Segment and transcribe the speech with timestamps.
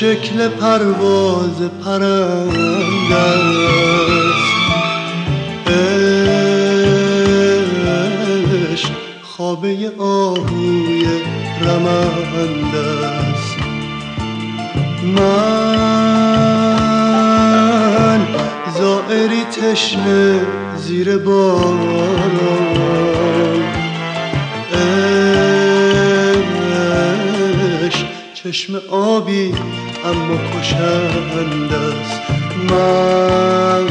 [0.00, 4.52] شکل پرواز پرنده است
[8.72, 8.90] عشق
[9.22, 11.06] خوابه آهوی
[11.60, 13.56] رمنده است
[15.16, 15.46] من
[18.78, 20.40] زائری تشنه
[20.76, 22.76] زیر باران.
[28.46, 29.54] چشم آبی
[30.06, 32.20] اما کشند است
[32.70, 33.86] من.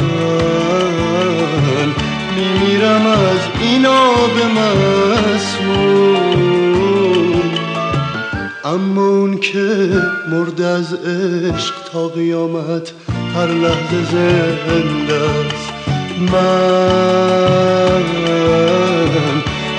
[2.36, 4.36] میمیرم از این آب
[5.36, 6.06] مسموم.
[8.64, 9.92] اما اون که
[10.30, 12.92] مرد از عشق تا قیامت
[13.34, 15.72] هر لحظه زنده است
[16.32, 18.04] من.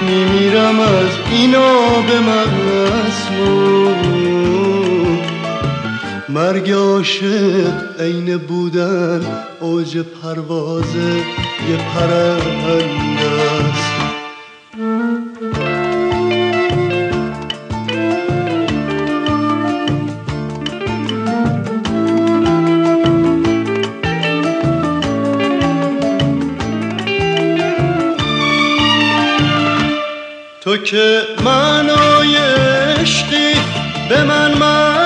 [0.07, 3.86] میمیرم از این آب مسموم.
[6.37, 9.21] مرگ عاشق عین بودن
[9.59, 10.95] اوج پرواز
[11.69, 13.29] یه پرنده
[13.69, 13.91] است.
[30.61, 32.37] تو که معنای
[33.01, 33.53] عشقی
[34.09, 34.96] به من معنا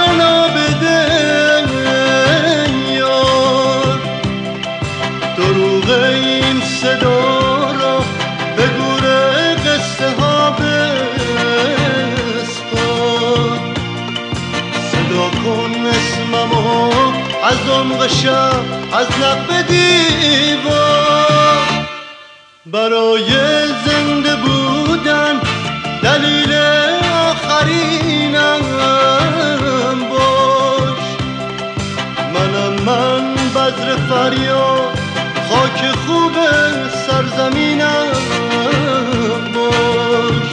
[18.29, 21.61] از لب دیوار.
[22.65, 23.29] برای
[23.85, 25.39] زنده بودن
[26.03, 26.53] دلیل
[27.13, 28.61] آخرینم
[30.09, 31.03] باش.
[32.33, 34.99] منم من بذر فریاد
[35.49, 36.33] خاک خوب
[37.07, 38.07] سرزمینم
[39.55, 40.49] باش.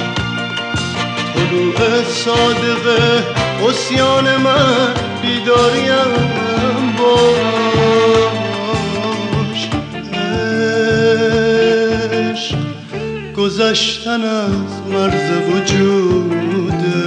[1.34, 3.26] طلوع صادقه
[3.68, 6.87] اسیان من بیداریم.
[6.98, 7.28] باش.
[12.30, 12.58] عشق
[13.36, 16.98] گذشتن از مرز وجوده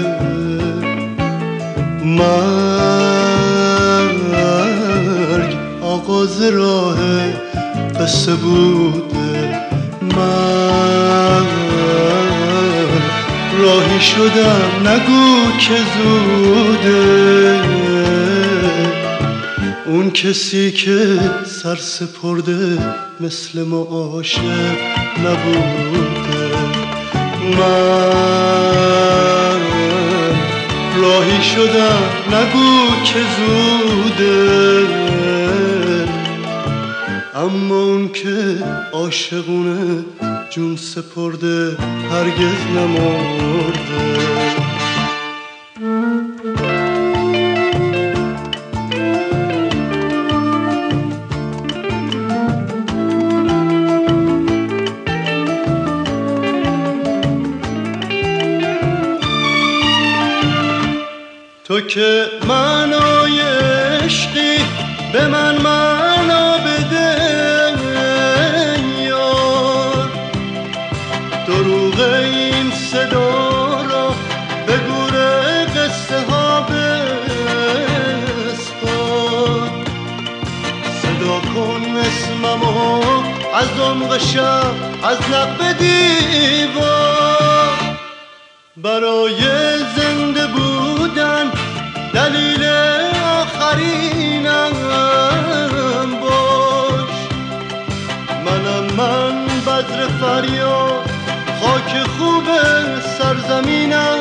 [2.06, 2.51] مرگ
[5.81, 6.97] آغاز راه
[8.00, 9.59] قصه بوده
[10.01, 11.46] من
[13.59, 17.81] راهی شدم نگو که زوده.
[19.91, 22.78] اون کسی که سر سپرده
[23.19, 24.41] مثل ما عاشق
[25.19, 26.56] نبوده.
[27.57, 28.01] من
[31.01, 34.88] راهی شدم نگو که زوده.
[37.35, 38.63] اما اون که
[38.94, 40.06] عاشقونه
[40.50, 41.78] جون سپرده
[42.12, 44.50] هرگز نمرده.
[61.88, 64.58] که معنای عشقی
[65.14, 67.16] به من معنا بده
[69.00, 70.09] یار.
[71.47, 74.16] دروغ این صدا را
[74.68, 75.16] به گور
[75.75, 76.62] قصه ها
[78.42, 78.81] بسپار.
[81.01, 83.01] صدا کن اسممو
[83.54, 84.74] از عمق شب
[85.04, 87.22] از لب دیوار.
[88.77, 89.45] برای
[100.21, 101.09] فریاد
[101.62, 102.44] خاک خوب
[103.18, 104.18] سرزمینم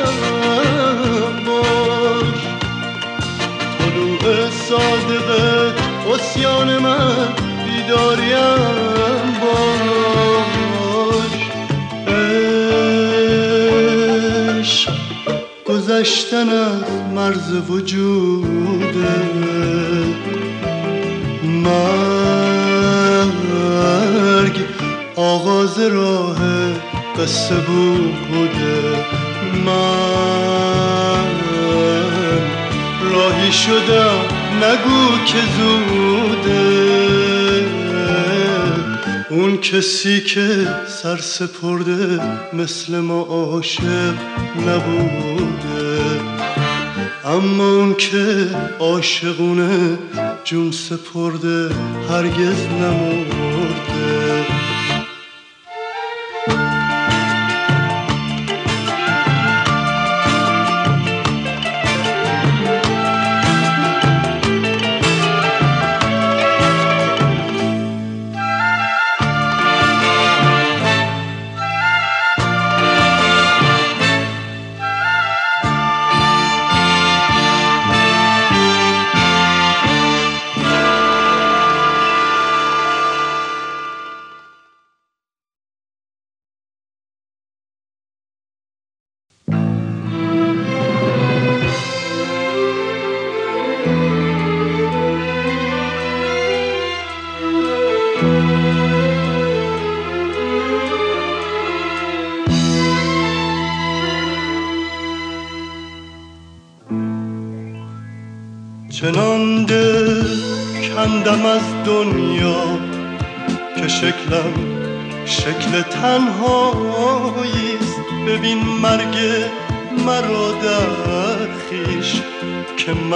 [1.45, 2.41] باش.
[3.79, 5.73] طلوع صادقه
[6.13, 7.27] اسیان من
[7.65, 11.35] بیداریم باش.
[14.59, 14.93] عشق
[15.65, 16.83] گذشتن از
[17.15, 19.21] مرز وجوده
[21.43, 22.00] مرگ
[25.61, 26.37] آغاز راه
[27.19, 29.05] قصه بوده
[29.65, 31.25] من.
[33.13, 34.19] راهی شدم
[34.61, 36.61] نگو که زوده.
[39.29, 42.21] اون کسی که سر سپرده
[42.53, 44.13] مثل ما عاشق
[44.67, 46.01] نبوده.
[47.25, 48.47] اما اون که
[48.79, 49.97] عاشقونه
[50.43, 51.69] جون سپرده
[52.09, 53.30] هرگز نمرده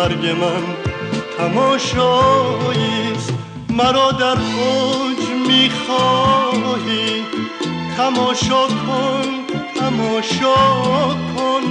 [0.05, 0.63] مرگ من
[1.37, 3.33] تماشاییست
[3.69, 7.23] مرا در اوج می‌خواهی.
[7.97, 9.27] تماشا کن
[9.75, 10.55] تماشا
[11.35, 11.61] کن.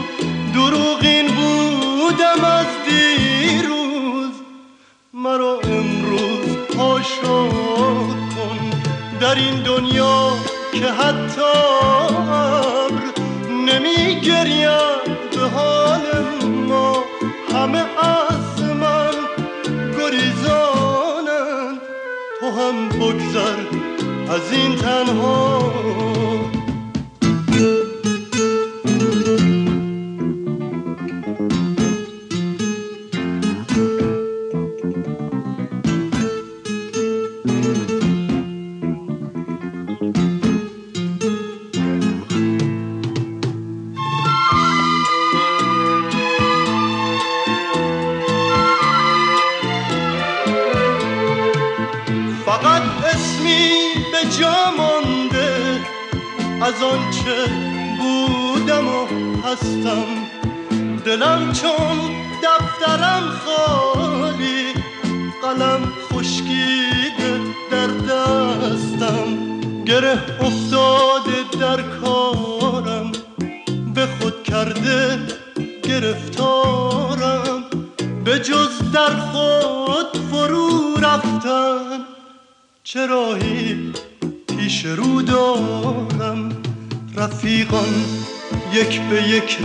[0.55, 4.35] دروغین بودم از دیروز.
[5.15, 7.49] مرا امروز پاشا
[8.35, 8.71] کن.
[9.21, 10.33] در این دنیا
[10.73, 11.43] که حتی
[12.31, 13.03] ابر
[13.51, 14.21] نمی
[22.65, 23.59] هم بگذر.
[24.29, 26.54] از این تنها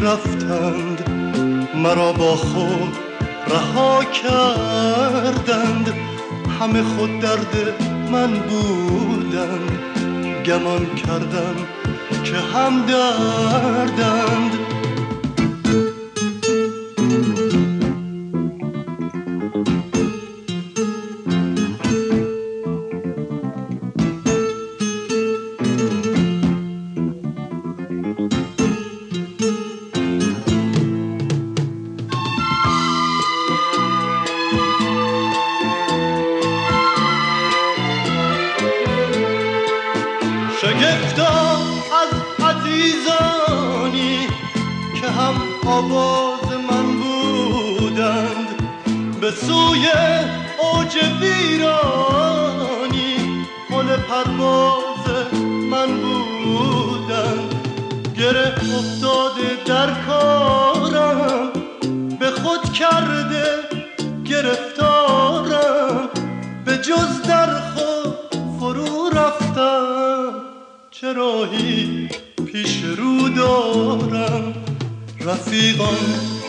[0.01, 1.09] رفتند
[1.75, 2.97] مرا با خود
[3.47, 5.93] رها کردند.
[6.59, 9.79] همه خود درد من بودند
[10.45, 11.55] گمان کردم
[12.23, 14.68] که هم دردند.
[58.29, 61.51] گره افتاده در کارم.
[62.19, 63.45] به خود کرده
[64.25, 66.09] گرفتارم.
[66.65, 68.15] به جز در خود
[68.59, 70.33] فرو رفتم.
[70.91, 72.09] چراهی
[72.45, 74.53] پیش رو دارم.
[75.25, 75.97] رفیقان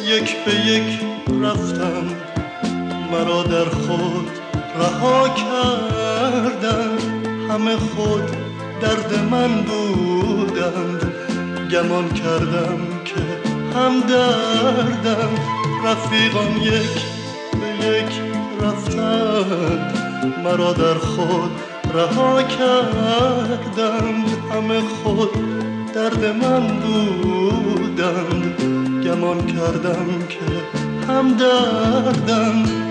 [0.05, 1.01] یک به یک
[1.43, 2.05] رفتم.
[3.13, 4.31] مرا در خود
[4.79, 8.31] رها کردند همه خود
[8.81, 11.10] درد من بودند.
[11.73, 13.21] گمان کردم که
[13.75, 15.31] هم دردم
[15.85, 17.05] رفیقان یک
[17.61, 18.21] به یک
[18.63, 19.99] رفتند.
[20.45, 21.51] مرا در خود
[21.95, 24.25] رها کردند.
[24.53, 25.31] همه خود
[25.95, 28.61] درد من بودند.
[29.05, 30.47] گمان کردم که
[31.09, 32.90] هم دردم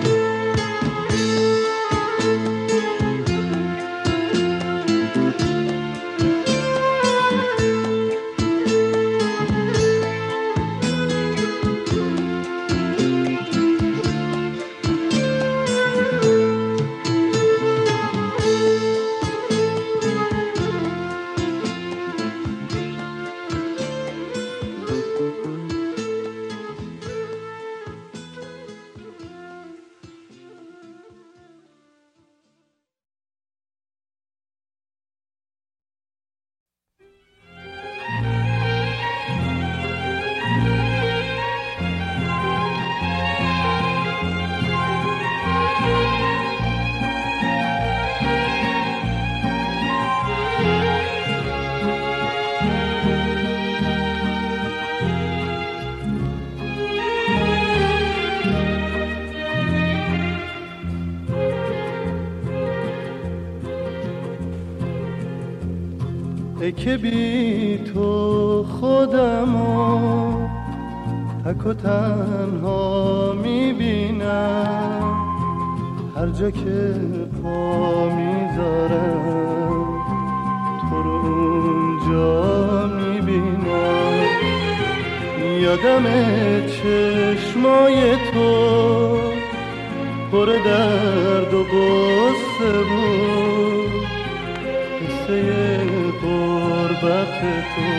[66.71, 70.47] که بی تو خودم و
[71.45, 75.13] تک و تنها می‌بینم.
[76.15, 76.95] هر جا که
[77.43, 79.25] پا می‌ذارم
[80.89, 84.29] تو رو اونجا می‌بینم.
[85.61, 86.05] یادم
[86.67, 88.51] چشمای تو
[90.31, 93.38] پر درد و قصه بود.
[97.09, 97.41] قربت
[97.75, 97.89] تو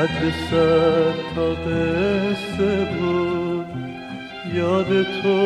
[0.00, 3.66] قد سر تا قصه بود.
[4.54, 5.36] یاد تو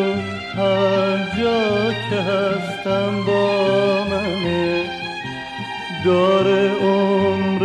[0.57, 4.85] هر جا که هستم با منه.
[6.05, 7.65] داره عمر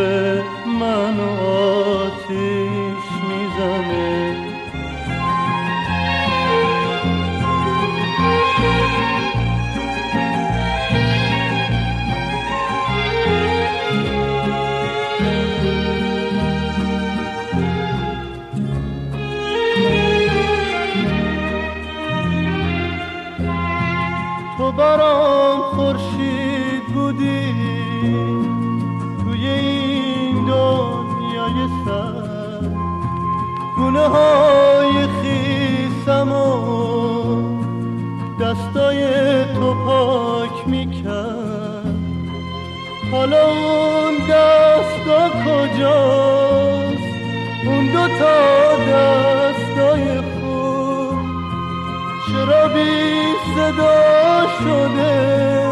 [53.79, 55.69] صدا شده.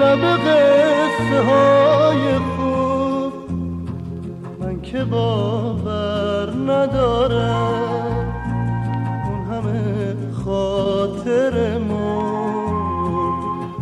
[0.00, 3.32] لب قصه های خوب
[4.60, 8.26] من که باور ندارم.
[9.24, 12.70] اون همه خاطر مون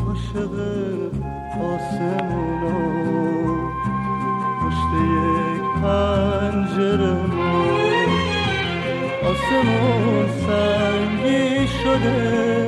[0.09, 0.55] عاشق
[1.61, 2.79] آسمونا
[4.61, 7.79] پشت یک پنجره مون.
[9.31, 12.67] آسمون سنگی شده.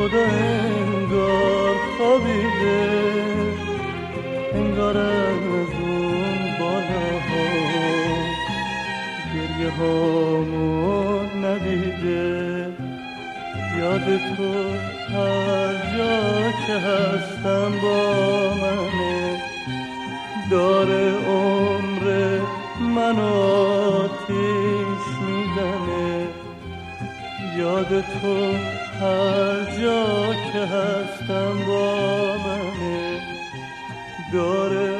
[0.00, 3.02] خدا انگار خوابیده
[4.54, 7.48] انگار از اون بالاها
[9.34, 12.66] گریه هامون ندیده.
[13.78, 14.52] یاد تو
[15.12, 19.42] هر جا که هستم با منه
[20.50, 22.38] داره عمر
[22.80, 26.26] من آتیش می‌زنه.
[27.58, 28.54] یاد تو
[29.00, 33.20] هر جا که هستم با منه
[34.32, 34.99] داره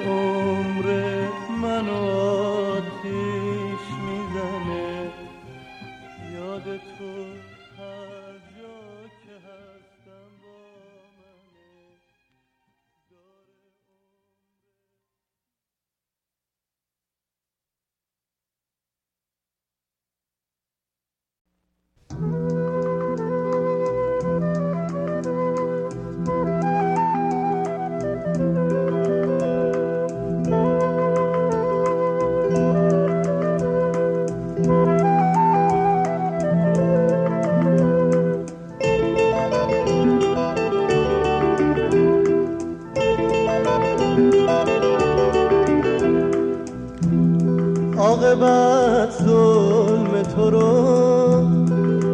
[50.36, 51.42] تو رو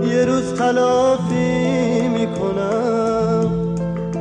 [0.08, 3.50] یه روز تلافی می‌کنم.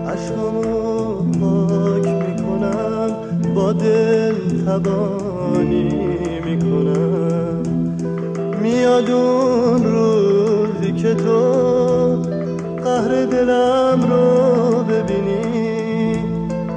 [0.07, 3.09] عشقامو پاک می‌کنم.
[3.55, 4.33] با دل
[4.65, 5.89] تبانی
[6.45, 7.63] می‌کنم.
[8.61, 11.41] میاد اون روزی که تو
[12.83, 16.19] قهر دلم رو ببینی.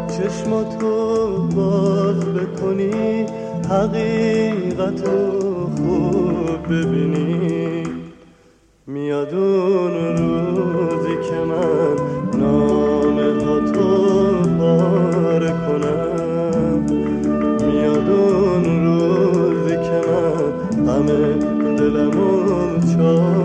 [0.09, 3.27] چشماتو باز بکنی.
[3.71, 5.58] حقیقت رو خوب
[6.71, 7.83] ببینی.
[8.87, 11.97] میاد اون روزی که من
[12.41, 16.87] نامه ها تو پاره کنم.
[17.67, 21.07] میاد اون روزی که من غم
[21.77, 23.38] دلمو چاره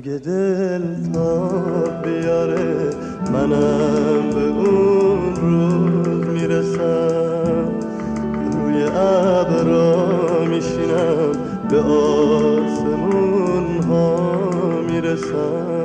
[0.00, 0.82] اگه دل
[1.14, 1.48] تا
[2.04, 2.90] بیاره
[3.32, 7.68] منم به اون روز می‌رسم.
[8.52, 11.32] روی ابرا میشینم
[11.70, 13.02] به آسمون
[13.88, 14.40] ها
[14.88, 15.79] می‌رسم.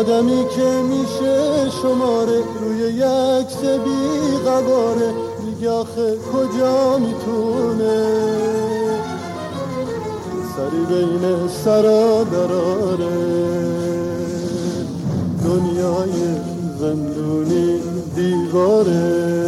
[0.00, 5.12] آدمی که میشه شماره روی یک بی قواره.
[5.44, 8.06] دیگه آخه کجا می‌تونه؟
[10.56, 13.08] سری بین سرا دراره
[15.44, 16.12] دنیای
[16.80, 17.80] زندونی
[18.14, 19.46] دیواره.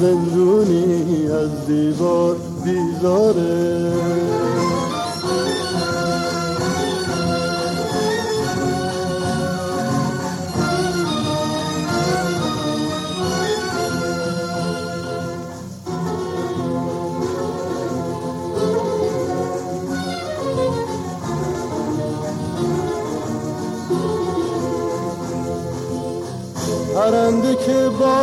[0.00, 4.25] زندونی از دیوار بیزاره.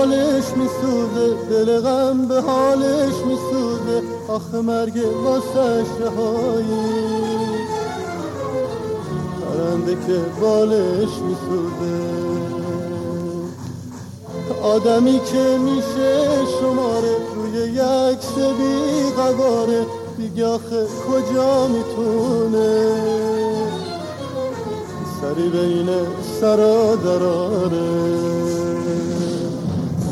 [0.04, 4.02] که بالش میسوزه دل غم به حالش میسوزه.
[4.28, 7.04] آخه مرگ واسش رهایی.
[9.42, 12.14] پرنده که بالش میسوزه.
[14.64, 19.86] آدمی که میشه شماره روی یک سبی قواره
[20.18, 22.86] دیگه آخه کجا می‌تونه؟
[25.22, 25.90] سری بین
[26.42, 28.43] سرا دراره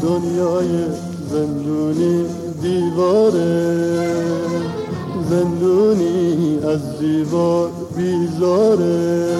[0.01, 0.85] دنیای
[1.29, 2.25] زندونی
[2.61, 3.81] دیواره.
[5.29, 9.37] زندونی از دیوار بیزاره.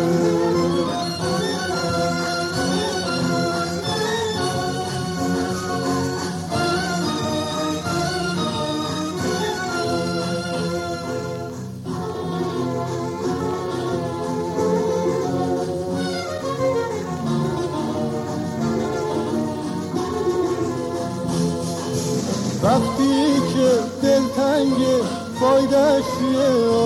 [25.42, 26.12] فایدش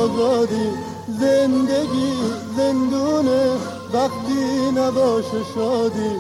[0.03, 0.69] آزادی
[1.19, 2.13] زندگی
[2.57, 3.43] زندونه
[3.93, 6.15] وقتی نباشه شادی.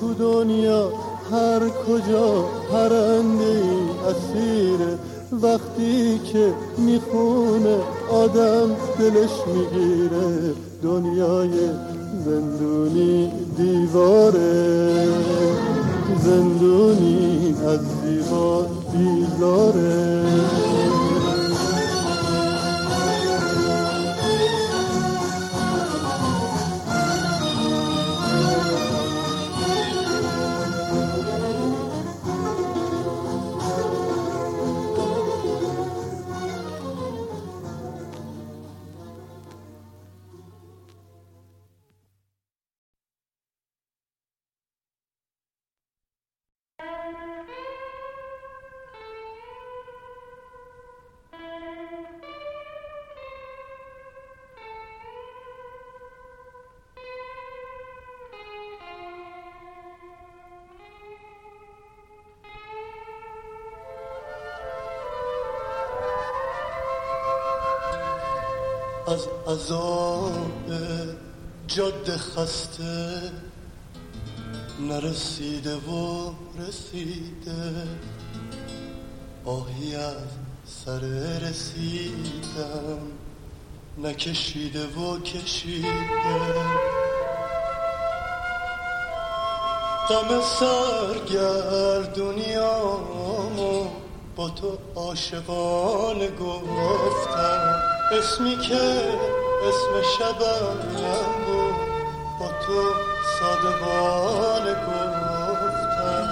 [0.00, 0.92] تو دنیا
[1.30, 3.62] هر کجا پرنده
[4.10, 4.98] اسیره
[5.42, 7.76] وقتی که می‌خونه
[8.10, 10.54] آدم دلش می‌گیره.
[10.82, 11.50] دنیای
[12.24, 15.08] زندونی دیواره
[16.24, 20.24] زندونی از دیوار بیزاره.
[69.20, 70.70] از عذاب
[71.66, 73.20] جاده خسته
[74.80, 77.88] نرسیده و رسیده.
[79.44, 80.14] آهی از
[80.84, 81.00] سر
[81.38, 82.98] رسیدم
[83.98, 85.88] نکشیده و کشیده.
[90.08, 91.50] غم سرگردونیامو
[94.36, 97.89] با تو عاشقانه گفتم.
[98.12, 98.74] اسمی که
[99.68, 100.76] اسم شبم
[101.46, 101.74] بود
[102.40, 102.78] با تو
[103.40, 106.26] صادقانه گفتم.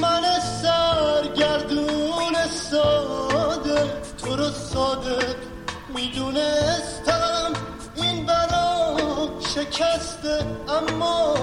[0.00, 0.22] من
[0.62, 2.34] سرگردون
[2.70, 3.80] ساده
[4.24, 5.36] تو رو صادق
[5.94, 7.52] می‌دونستم.
[7.94, 8.96] این برا
[9.54, 11.34] شکسته اما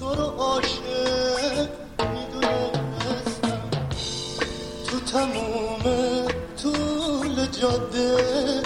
[0.00, 3.62] تو رو عاشق می‌دونستم.
[4.90, 5.51] تو تموم
[7.62, 8.62] جاده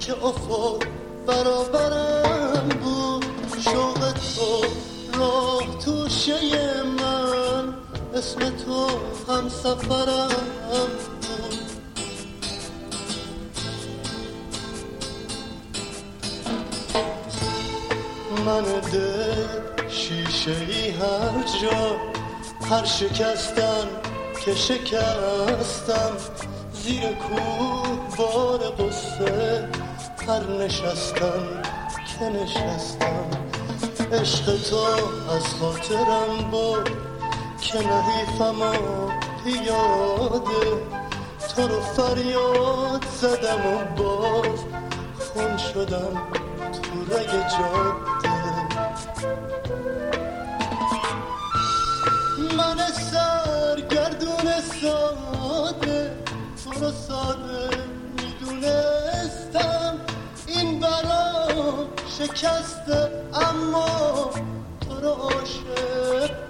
[0.00, 0.82] که افق
[1.26, 3.24] برابرم بود.
[3.64, 4.64] شوق تو
[5.18, 6.38] راه توشه
[6.82, 7.74] من.
[8.14, 8.86] اسم تو
[9.32, 10.28] هم سفرم
[10.78, 11.70] بود.
[18.46, 21.96] من دل شیشه ای هر جا
[22.70, 23.86] هر شکستن
[24.44, 26.16] که شکستم.
[26.72, 27.89] زیر کوه
[28.20, 29.68] بار قصه
[30.28, 31.42] هر نشستم
[32.18, 33.24] که نشستم.
[34.12, 34.76] عشق تو
[35.30, 36.90] از خاطرم بود
[37.60, 38.72] که نحیفم و
[39.44, 40.66] پیاده
[41.56, 44.60] تو رو فریاد زدم و باز
[45.18, 46.22] خون شدم
[46.72, 48.19] تو رگ جاده
[62.20, 64.30] شکسته اما
[64.80, 66.49] تو رو عاشق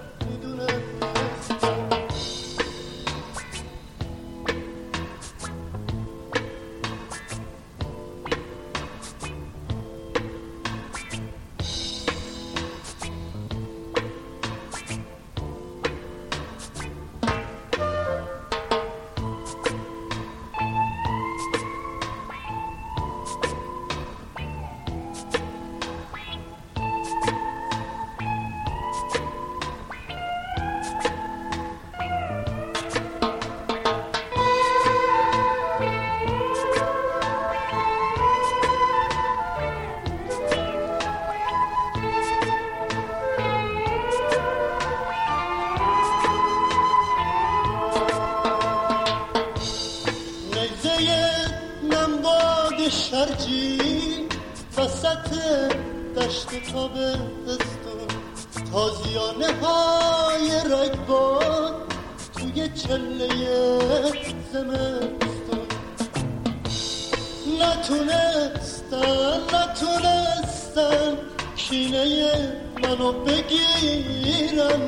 [73.12, 74.81] منو بگیرن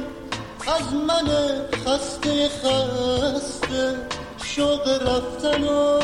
[0.66, 1.28] از من
[1.84, 3.96] خسته خسته
[4.44, 6.00] شوق رفتن و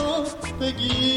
[0.60, 1.07] بگیرم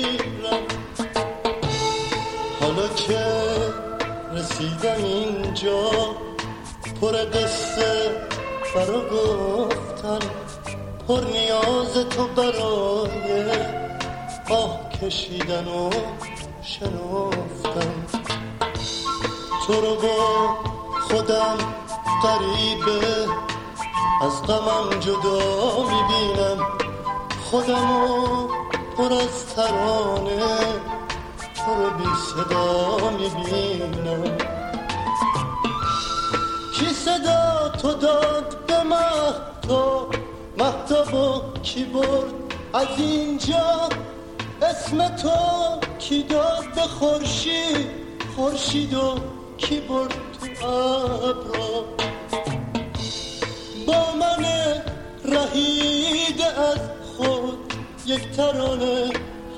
[48.42, 49.20] خورشید و
[49.58, 50.14] کی برد
[50.60, 51.86] تو ابرا
[53.88, 54.46] با من
[55.26, 56.80] رهیده از
[57.18, 57.74] خود
[58.06, 59.10] یک ترانه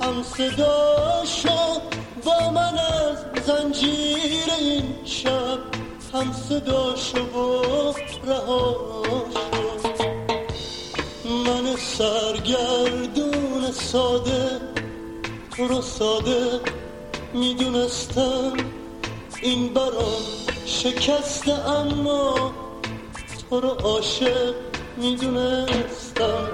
[0.01, 1.81] هم صدا شد.
[2.25, 5.59] با من از زنجیر این شب
[6.13, 7.93] هم صدا شد و
[8.27, 8.75] رها
[9.33, 10.03] شد.
[11.29, 14.61] من سرگردون ساده
[15.57, 16.59] تو رو ساده
[17.33, 18.53] می‌دونستم.
[19.43, 20.21] این برام
[20.65, 22.53] شکسته اما
[23.49, 24.55] تو رو عاشق
[24.97, 26.49] می‌دونستم.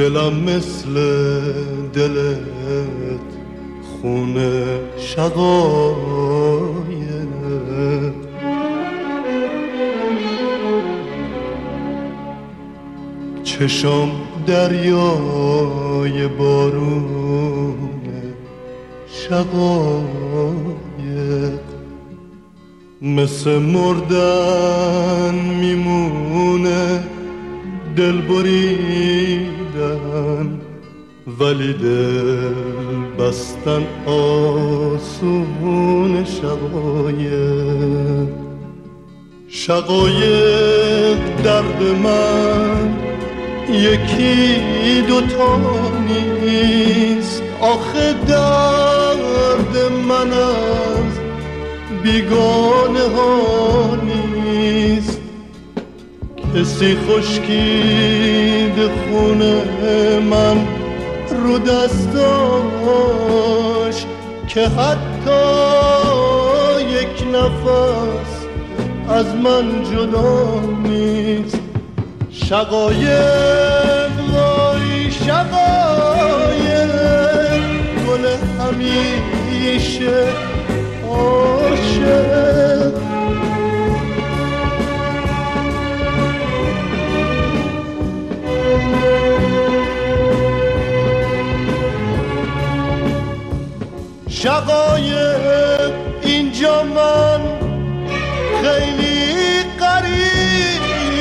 [0.00, 0.94] دلم مثل
[1.94, 3.30] دلت
[3.82, 6.40] خونه شقایه
[13.42, 14.08] چشم
[14.46, 17.74] دریای بارون
[19.06, 20.10] شقایق.
[23.02, 27.04] مثل مردن میمونه
[27.96, 28.20] دل
[30.20, 30.60] بریدن
[31.40, 32.54] ولی دل
[33.18, 38.28] بستن آسون شقایق.
[39.48, 42.98] شقایق درد من
[43.68, 44.60] یکی
[45.08, 45.58] دوتا
[46.08, 47.42] نیست.
[47.60, 51.14] آخه درد من از
[52.02, 54.19] بیگانه ها نیست
[56.54, 59.54] کسی خشکید خونه
[60.30, 60.56] من
[61.44, 62.74] رو دستاش
[64.48, 65.40] که حتی
[66.90, 68.46] یک نفس
[69.08, 71.60] از من جدا نیست.
[72.30, 76.92] شقایق وای شقایق
[78.06, 78.24] گل
[78.60, 80.18] همیشه
[81.08, 83.09] عاشق.
[94.42, 97.40] شقایق اینجا من
[98.62, 101.20] خیلی قریبم.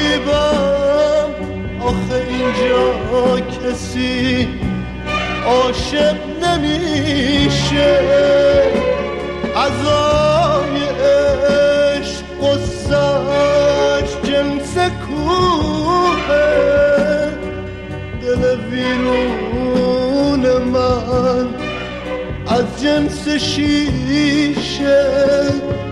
[1.82, 2.84] آخه اینجا
[3.40, 4.48] کسی
[5.46, 8.00] عاشق نمیشه.
[9.56, 16.30] ازای عشق قصهش جنس کوه
[18.22, 19.49] دل ویرون
[22.60, 25.06] از جنس شیشه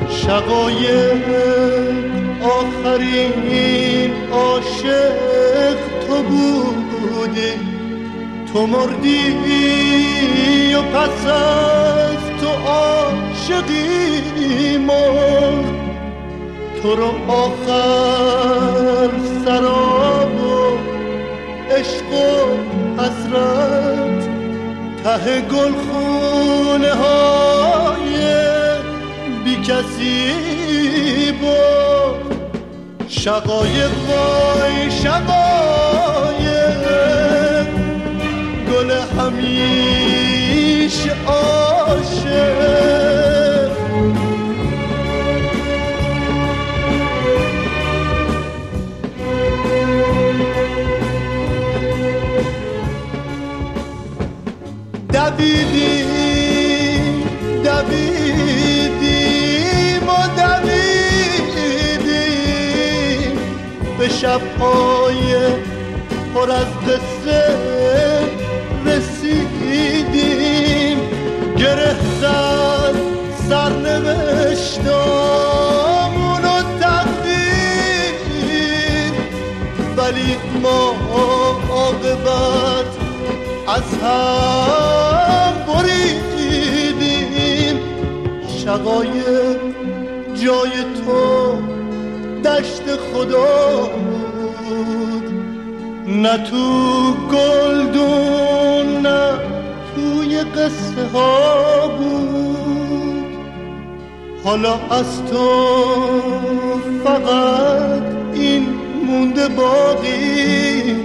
[0.10, 1.25] شقایق
[2.41, 5.75] آخرین عاشق
[6.08, 7.53] تو بودی.
[8.53, 9.34] تو مردی
[10.73, 14.17] و پس از تو عاشقی
[14.77, 15.65] مرد.
[16.82, 19.10] تو رو آخر
[19.45, 20.77] سراب و
[21.75, 22.25] عشق و
[23.01, 24.16] حسرت
[25.08, 28.17] ته گل خونه های
[29.43, 30.34] بی کسی
[31.32, 32.36] بود
[33.08, 35.28] شقایق وای شقایق.
[38.72, 42.58] گل همیشه عاشق.
[55.38, 57.23] دویدیم
[57.63, 58.47] دویدیم.
[64.00, 65.34] به شبهای
[66.34, 67.43] پر از قصه
[68.86, 70.97] رسیدیم.
[71.58, 72.95] گره زد
[73.50, 79.13] سرنوشتامون و تقدیر
[79.97, 80.95] ولی ما
[81.69, 82.91] عاقبت
[83.67, 84.87] از هم
[88.78, 89.58] شقایق
[90.36, 91.58] جای تو
[92.50, 95.24] دشت خدا بود.
[96.08, 99.40] نه تو گلدون نه
[99.96, 103.38] توی قصه ها بود.
[104.44, 105.48] حالا از تو
[107.04, 108.68] فقط این
[109.08, 110.96] مونده باقی.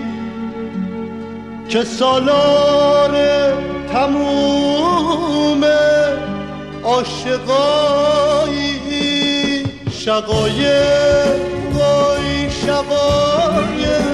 [1.68, 3.16] که سالار
[3.92, 5.64] تموم
[6.84, 8.72] عاشقایی
[9.90, 11.40] شقایق
[11.72, 14.12] وای شقایق.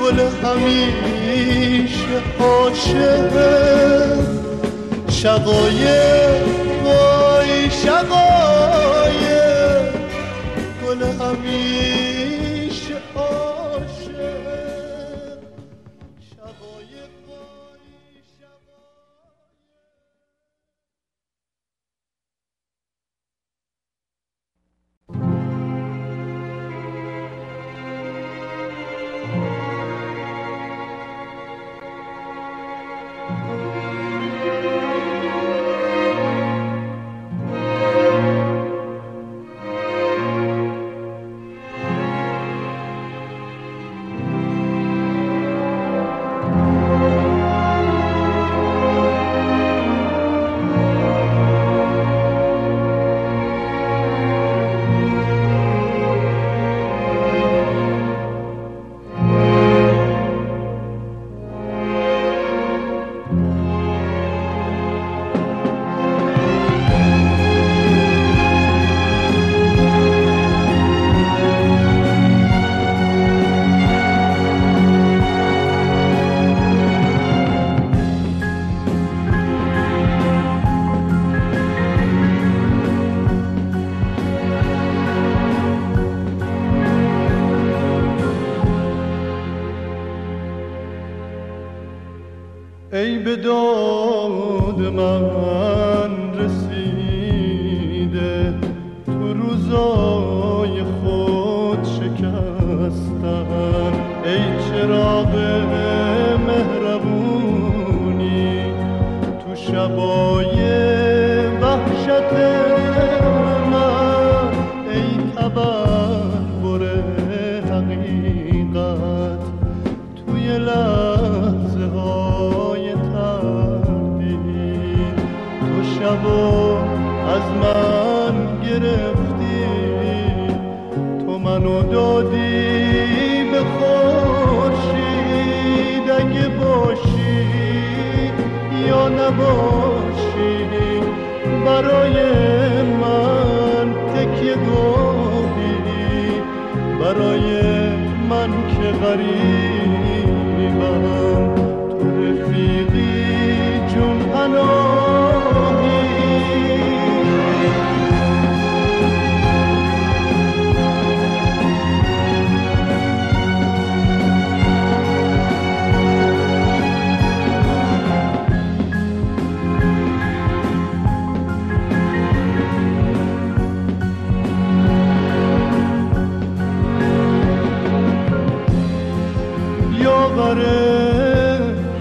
[0.00, 3.34] گل همیشه عاشق.
[5.10, 6.42] شقایق
[6.84, 9.12] وای شقایق.
[10.86, 12.01] گل همیشه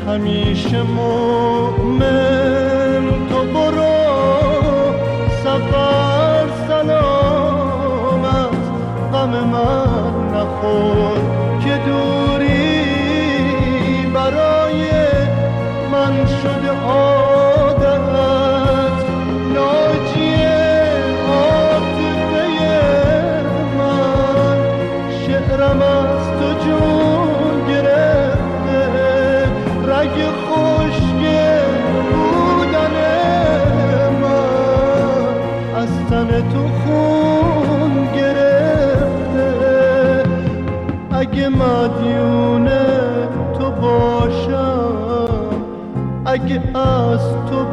[0.07, 2.50] همیشه مؤمن.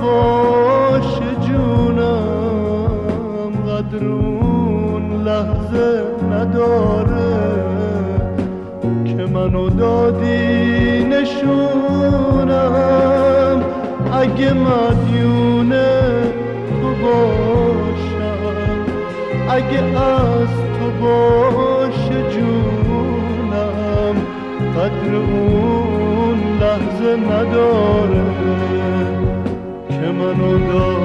[0.09, 3.03] تو باشه جونم
[3.69, 7.39] قدر اون لحظه نداره
[9.05, 12.49] که منو دادی نشونم.
[14.13, 15.71] اگه مدیون
[16.81, 18.79] تو باشم
[19.51, 24.17] اگه از تو باشه جونم.
[24.77, 28.28] قدر اون لحظه نداره
[30.39, 30.98] که منو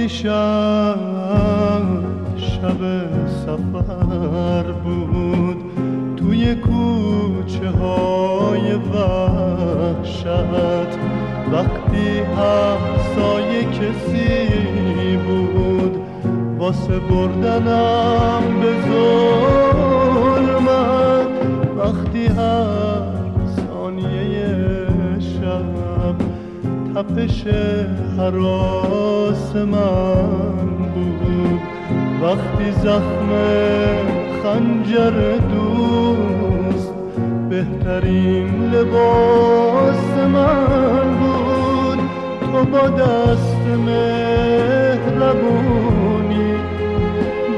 [0.00, 0.18] وقتی
[2.36, 2.80] شب
[3.46, 5.56] سفر بود.
[6.16, 10.26] توی کوچه های وحشت.
[11.52, 15.96] وقتی همسایه کسی بود.
[16.58, 19.69] واسه بردنم به ظلمت
[27.00, 27.44] تپش
[28.18, 31.60] حراس من بود.
[32.22, 33.30] وقتی زخم
[34.42, 36.92] خنجر دوست
[37.50, 41.98] بهترین لباس من بود.
[42.52, 45.30] تو با دست مهربونی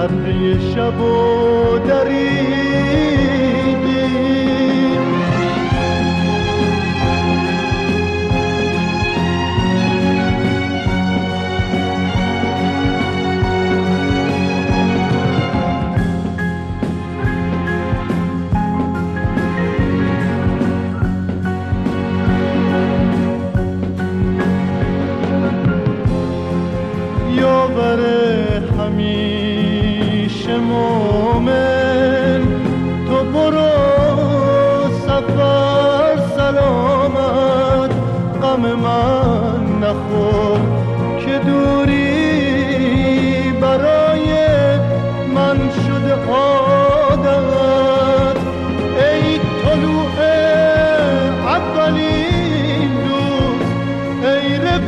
[0.08, 3.43] پرده شب و دریدی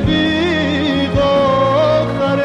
[0.07, 2.41] رفیق آخر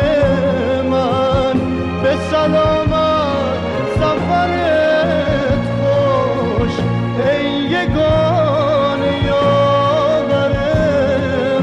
[0.91, 1.59] من.
[2.03, 3.61] به سلامت
[3.95, 6.71] سفرت خوش.
[7.31, 10.53] ای یگان یاور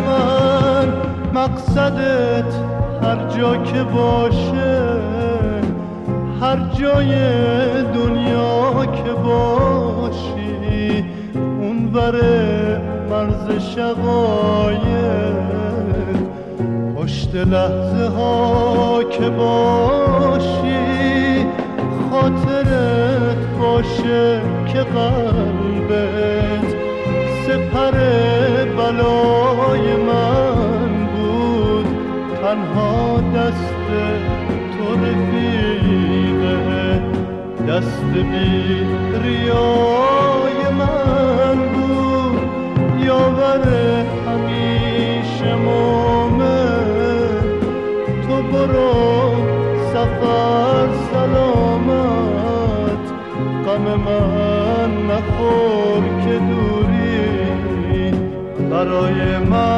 [0.06, 0.88] من.
[1.34, 2.54] مقصدت
[3.02, 4.98] هر جا که باشه
[6.40, 7.12] هر جای
[7.94, 11.04] دنیا که باشی.
[11.34, 12.80] اون وره
[13.10, 15.57] مرز شقایق
[17.28, 20.76] پشت لحظه ها که باشی
[22.10, 26.68] خاطرت با باشه که قلبت
[27.46, 27.90] سپر
[28.76, 31.86] بلای من بود.
[32.42, 33.74] تنها دست
[34.72, 37.02] تو رفیقه
[37.68, 38.86] دست بی
[39.22, 42.40] ریای من بود.
[43.06, 43.64] یاور
[54.08, 58.10] من نخور که دوری
[58.70, 59.77] برای من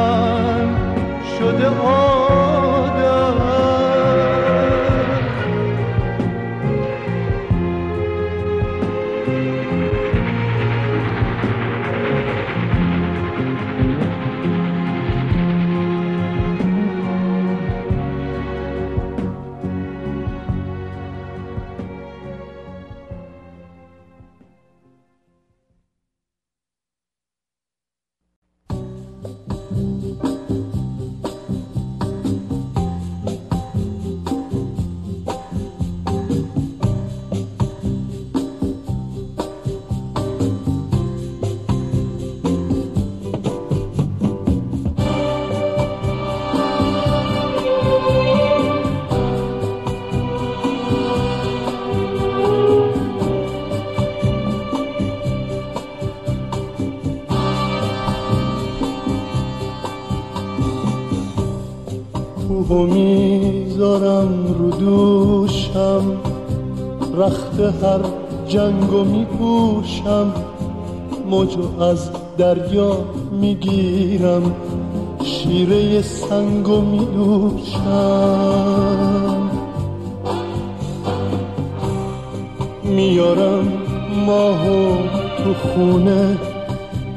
[62.71, 66.03] کوه می‌ذارم رو دوشم.
[67.17, 67.99] رخت هر
[68.47, 70.33] جنگو میپوشم.
[71.29, 72.97] موجو از دریا
[73.31, 74.55] می‌گیرم.
[75.23, 77.91] شیره سنگو میدوشم
[82.83, 83.67] میارم
[84.25, 84.95] ماهو
[85.37, 86.37] تو خونه.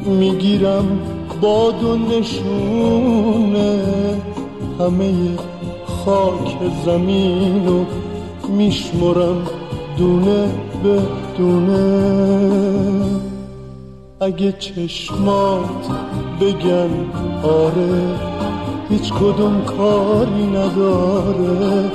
[0.06, 0.98] می‌گیرم
[1.40, 3.78] باد و نشونه.
[4.78, 5.12] همه
[5.86, 7.84] خاک زمین و
[8.48, 9.46] میشمرم
[9.98, 10.48] دونه
[10.82, 11.02] به
[11.38, 12.14] دونه.
[14.20, 15.88] اگه چشمات
[16.40, 16.90] بگن
[17.42, 18.02] آره
[18.90, 21.90] هیچ کدوم کاری نداره.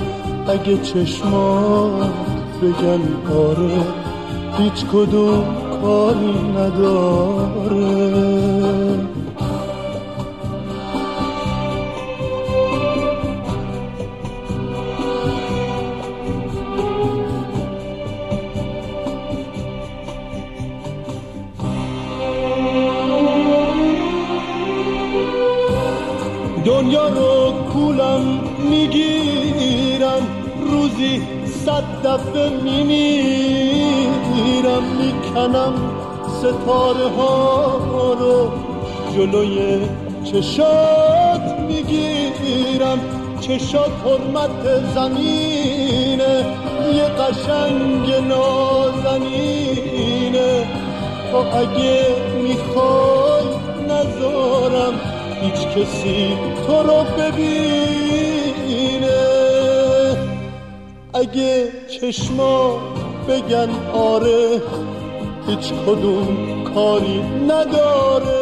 [0.47, 2.09] اگه چشمات
[2.61, 3.01] بگن
[3.35, 3.83] آره
[4.57, 5.43] هیچ کدوم
[5.81, 8.28] کاری نداره.
[32.19, 34.03] دفعه میمیرم
[34.99, 35.73] می‌کنم
[36.39, 38.51] ستاره ها رو.
[39.15, 39.79] جلوی
[40.23, 42.99] چشات می‌گیرم
[43.39, 44.63] چشات حرمت
[44.95, 46.45] زمینه.
[46.93, 49.69] یه قشنگ نازنینه.
[51.31, 53.47] تو اگه می‌خوای
[53.89, 54.93] نذارم
[55.41, 58.48] هیچ کسی تو رو ببینه
[61.19, 62.79] اگه چشما
[63.27, 64.61] بگن آره
[65.47, 68.41] هیچ کدوم کاری نداره.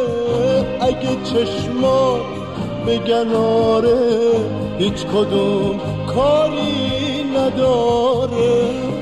[0.80, 2.20] اگه چشما
[2.86, 3.98] بگن آره
[4.78, 8.97] هیچ کدوم کاری نداره.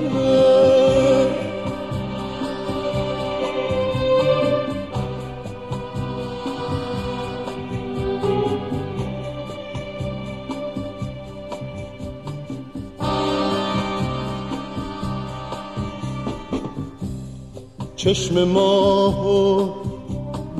[18.06, 19.68] چشم ماهو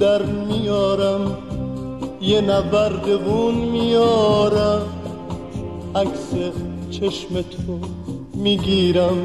[0.01, 1.39] در میارم
[2.21, 4.83] یه نوردگون میارم.
[5.95, 6.31] عکس
[6.91, 7.79] چشم تو
[8.35, 9.17] می‌گیرم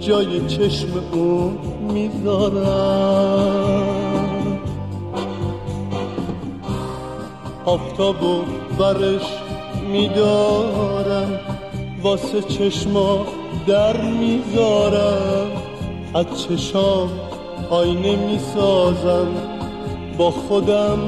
[0.00, 1.58] جای چشم اون
[1.92, 3.38] می‌ذارم.
[7.64, 8.42] آفتاب و
[8.78, 9.26] برش
[9.92, 11.40] میدارم
[12.02, 13.26] واسه چشما
[13.66, 15.46] در می‌ذارم.
[16.14, 17.29] از چشام
[17.70, 19.28] آینه می‌سازم
[20.18, 20.98] با خودم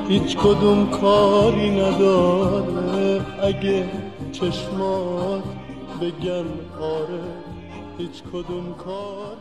[0.10, 3.22] هیچ کدوم کاری نداره.
[3.44, 3.86] اگه
[4.32, 5.44] چشمات
[6.02, 6.46] بگن
[6.82, 7.24] آره
[7.98, 9.39] هیچ کدوم کاری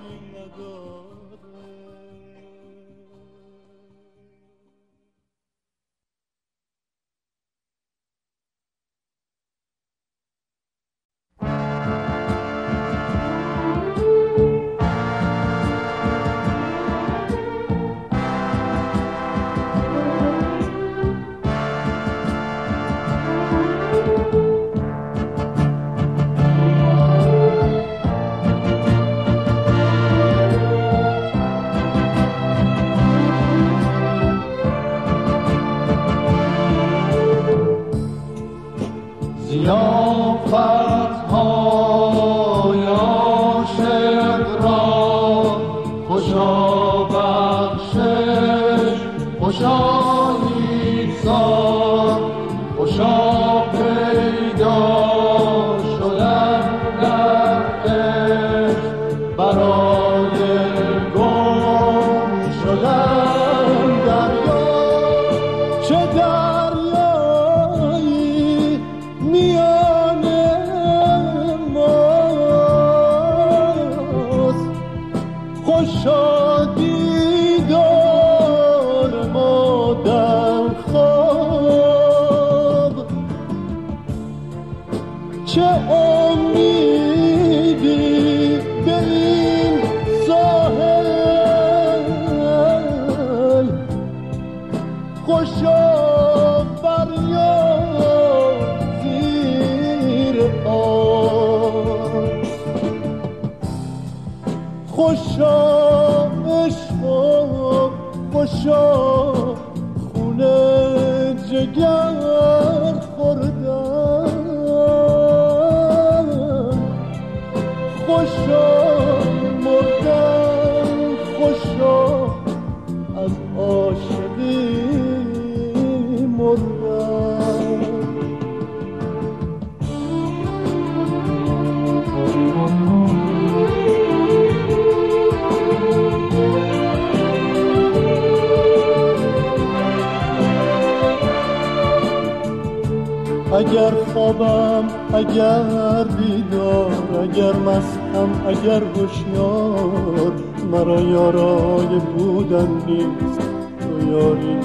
[145.18, 150.32] اگر بیدار اگر مستم اگر هوشیار
[150.72, 153.40] مرا یارای بودن نیست.
[153.80, 154.56] تو یاری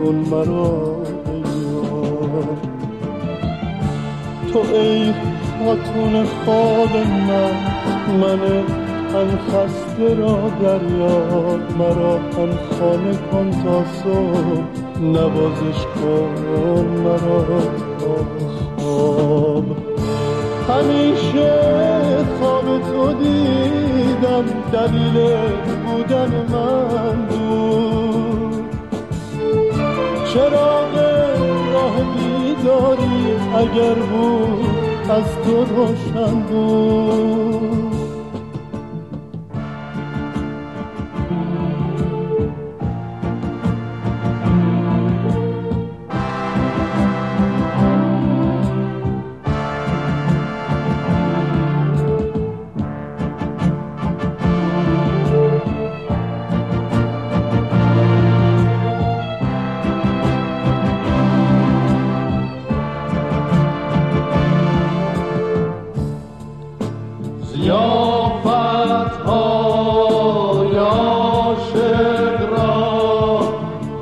[0.00, 1.02] کن مرا
[1.36, 2.58] یار
[4.52, 5.12] تو ای
[5.58, 6.96] خاتون خواب
[7.28, 7.52] من
[8.20, 8.64] من
[9.14, 11.60] ان خسته را دریاب.
[11.78, 14.62] مرا ان خانه کن تا صبح.
[15.00, 17.89] نوازش کن مرا.
[19.30, 19.64] خواب.
[20.68, 21.50] همیشه
[22.40, 25.16] خواب تو دیدم دلیل
[25.86, 28.64] بودن من بود.
[30.34, 30.94] چراغ
[31.72, 33.20] راه بیداری
[33.56, 37.49] اگر بود از تو روشن بود.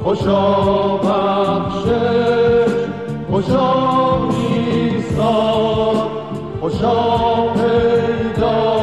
[0.09, 2.73] خوشا بخشش
[3.31, 5.97] خوشا میسان
[6.61, 6.95] خوشا
[7.53, 8.78] پیدا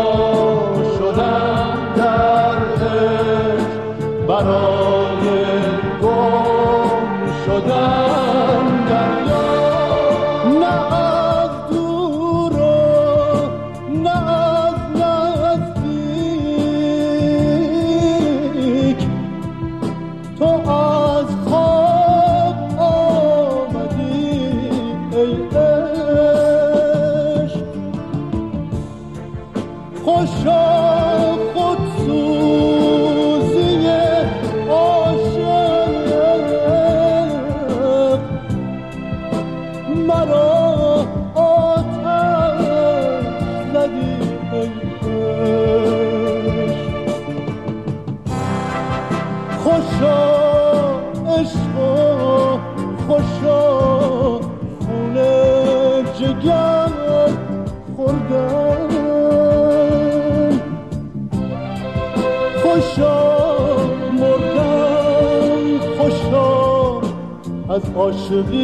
[67.95, 68.55] aşığım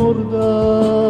[0.00, 1.05] orada.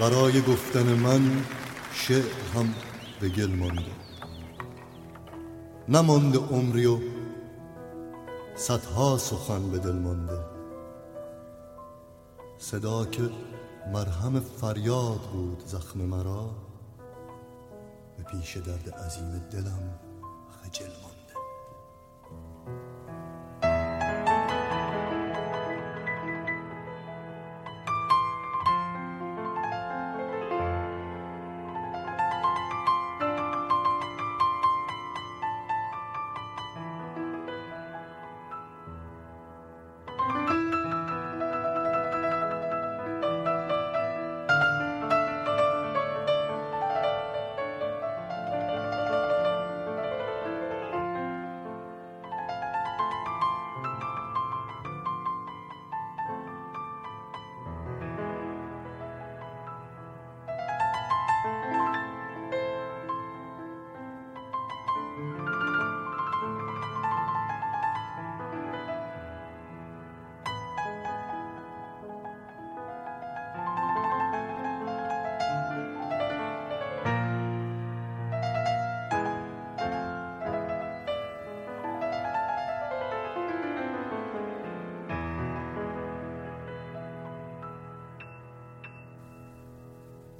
[0.00, 1.44] برای گفتن من
[1.92, 2.74] شعر هم
[3.20, 3.92] به گل مانده.
[5.88, 6.98] نمانده عمری و
[8.56, 10.38] صدها سخن به دل مانده.
[12.58, 13.22] صدا که
[13.92, 16.50] مرهم فریاد بود زخم مرا
[18.16, 20.07] به پیش درد عظیم دلم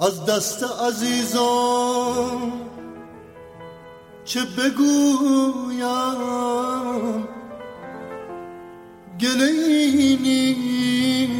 [0.08, 2.52] از دست عزیزان
[4.24, 5.88] چه بگویم؟
[9.20, 9.52] گله
[10.22, 11.30] نیست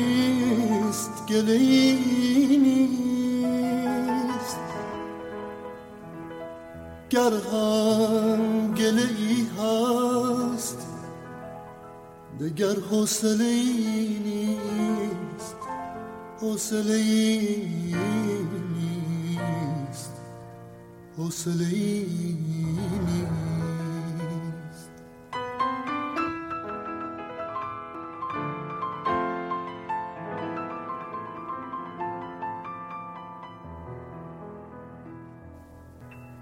[1.29, 1.59] گله
[2.59, 2.99] نیست.
[7.11, 9.09] گر هم گله
[9.59, 10.79] هست
[12.41, 13.63] دگر حوصله
[14.25, 15.57] نیست.
[16.41, 17.08] حوصله
[21.19, 22.07] حوصله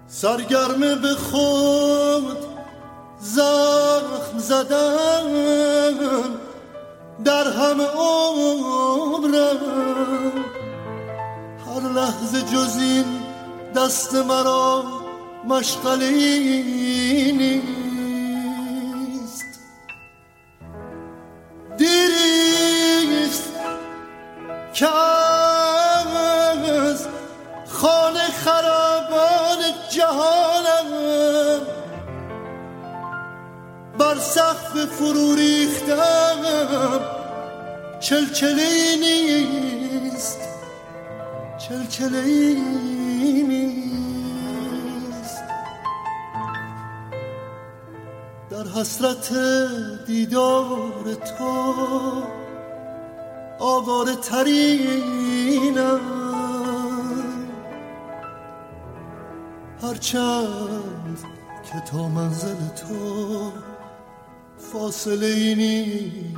[0.07, 2.37] سرگرم به خود
[3.19, 5.27] زخم زدن
[7.25, 9.57] در همه عمرم.
[11.65, 13.16] هر لحظه جز این
[13.77, 14.83] دست مرا
[15.47, 16.61] مشغلی
[17.31, 17.65] نیست.
[21.77, 23.53] دیریست
[24.73, 27.07] که از
[27.67, 29.59] خانه خرابان
[29.89, 30.89] جهانم
[33.97, 36.41] بر سقف فرو ریختم
[37.99, 40.39] چلچلی نیست.
[41.57, 43.66] چلچلی نیست.
[48.77, 49.33] حسرت
[50.05, 51.73] دیدار تو
[53.59, 55.99] آواره ترینم
[59.81, 61.17] هرچند
[61.63, 63.51] که تا منزل تو
[64.57, 66.35] فاصله ای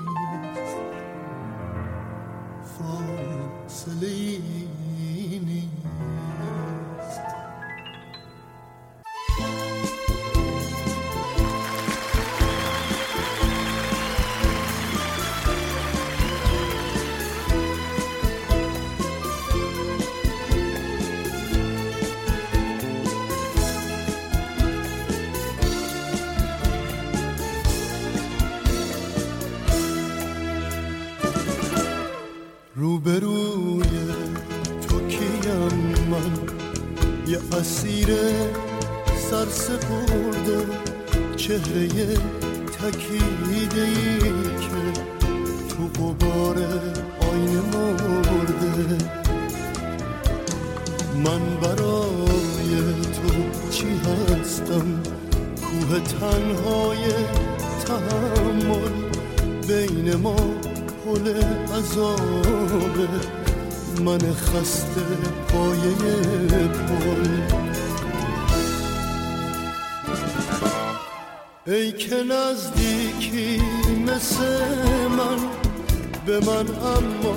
[76.59, 77.35] من اما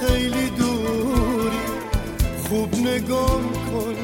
[0.00, 1.58] خیلی دوری.
[2.48, 3.94] خوب نگام کن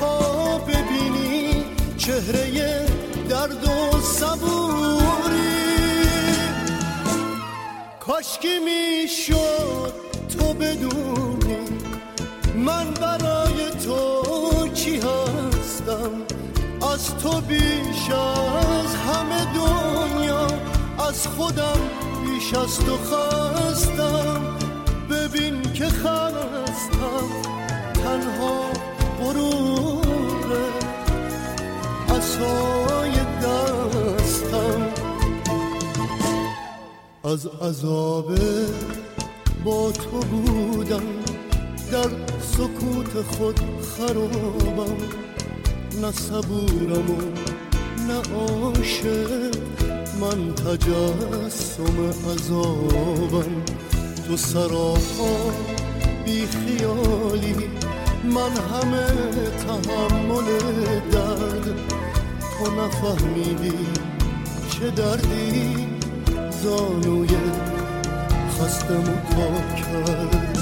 [0.00, 1.64] تا ببینی
[1.96, 2.86] چهره
[3.28, 5.44] درد و صبوری.
[8.00, 9.92] کاشکی می‌شد
[10.38, 11.56] تو بدونی
[12.56, 16.10] من برای تو کی هستم؟
[16.92, 20.46] از تو بیش از همه دنیا
[21.08, 22.03] از خودم
[22.44, 24.40] بیش از تو خستم
[25.10, 27.28] ببین که خستم
[27.94, 28.70] تنها
[29.20, 30.64] غروره
[32.08, 34.88] اصای دستم.
[37.24, 38.34] از عذاب
[39.64, 41.02] با تو بودم
[41.92, 42.08] در
[42.40, 43.60] سکوت خود
[43.98, 44.96] خرابم.
[46.02, 47.22] نه صبورم و
[48.08, 49.83] نه عاشق
[50.20, 53.64] من تجسم عذابم
[54.26, 55.52] تو سراپا
[56.24, 57.54] بی خیالی
[58.24, 59.06] من همه
[59.66, 60.44] تحمل
[61.12, 61.66] درد.
[62.58, 63.78] تو نفهمیدی
[64.70, 65.86] چه دردی؟
[66.62, 67.28] زانوی
[68.50, 70.53] خستم و کرد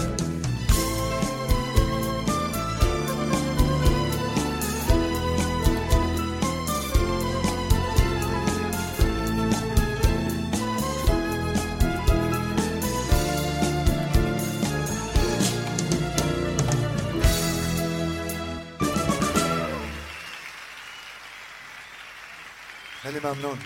[23.24, 23.58] ممنون.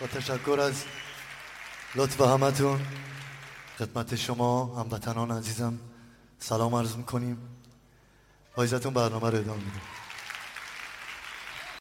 [0.00, 0.84] با تشکر از
[1.94, 2.80] لطف همتون
[3.78, 5.78] خدمت شما هموطنان عزیزم
[6.38, 7.38] سلام عرض می‌کنیم.
[8.56, 9.95] با برنامه رو ادامه میدیم.